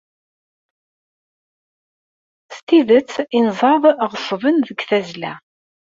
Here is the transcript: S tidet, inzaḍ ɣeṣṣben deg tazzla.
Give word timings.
S 2.55 2.57
tidet, 2.67 3.11
inzaḍ 3.37 3.83
ɣeṣṣben 4.11 4.55
deg 4.67 4.79
tazzla. 4.89 5.33